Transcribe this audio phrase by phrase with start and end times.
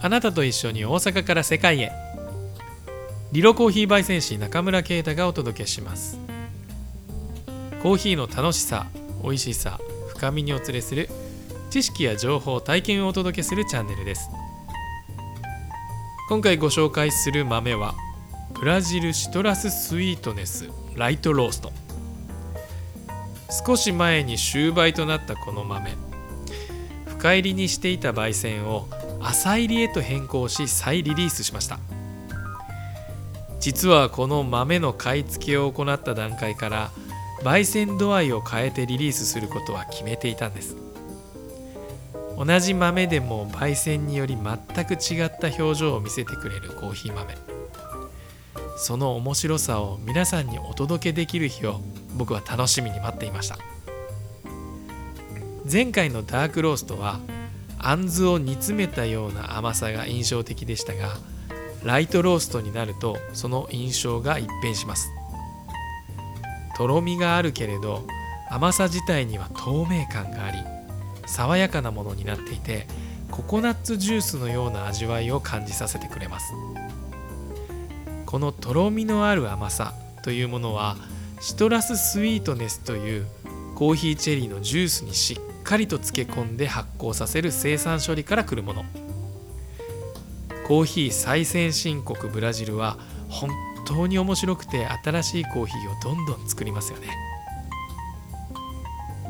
[0.00, 1.90] あなたと一緒に大阪から世界へ。
[3.32, 6.18] リロコーヒー焙煎士中村啓太がお届けします。
[7.82, 8.86] コーヒーの楽しさ
[9.22, 11.08] 美味しさ深みにお連れする
[11.70, 14.30] 知識や情報体験をお届けするチャンネルです。
[16.28, 17.94] 今回ご紹介する豆は
[18.60, 21.72] ブラジルシトラススイートネスライトロースト。
[23.66, 25.96] 少し前に終売となったこの豆
[27.06, 28.86] 深入りにしていた焙煎を
[29.20, 31.78] 浅入りへと変更し再リリースしました。
[33.60, 36.90] 実はこの豆の買い付けを行った段階から
[37.42, 40.76] 焙煎度合いを変えてリリースすることは決めていたんです。
[42.36, 47.34] 同じ豆でも焙煎により全く違った表情を見せてくれるコーヒー豆。
[48.76, 51.80] その面白さを皆さんにお届けできる日を
[52.16, 53.58] 僕は楽しみに待っていました。
[55.70, 57.18] 前回のダークローストは
[57.78, 61.16] あんずを煮詰めたような甘さが印象的でしたが
[61.84, 65.10] ライトローストになるとその印象が一変します。
[66.76, 68.06] とろみがあるけれど
[68.50, 70.58] 甘さ自体には透明感があり
[71.26, 72.86] 爽やかなものになっていて
[73.30, 76.52] ココナッツジュースのような味わいを感じさせてくれます。
[78.26, 80.96] このとろみのある甘さというものは
[81.40, 83.26] シトラススイートネスという
[83.74, 88.86] コーヒーチェリーのジュースにしっかりと漬け込んで発酵させる生産処理から来るもの。
[90.66, 92.96] コーヒー最先進国ブラジルは
[93.28, 93.50] 本
[93.86, 97.08] 当に面白くて新しいコーヒーをどんどん作りますよね。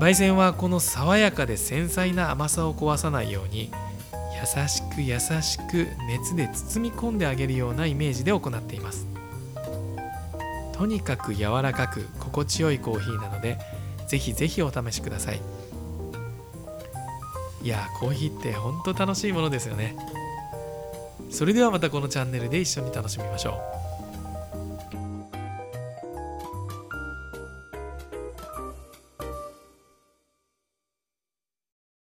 [0.00, 3.70] 焙煎はこの爽やかで繊細な甘さを壊さないように
[4.40, 9.06] 優しく優しく熱で包み込んであげるようなイメージで行っています。
[10.72, 13.58] とにかく柔らかく心地よいコーヒーなので
[14.08, 15.42] ぜひぜひお試しください。
[17.62, 19.96] いやコーヒーってほんと楽しいものですよね。
[21.30, 23.81] それではまたこのチャンネルで一緒に楽しみましょう。